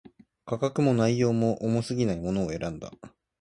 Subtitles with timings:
[0.47, 2.91] 価格も、内容も、重過ぎないものを選んだ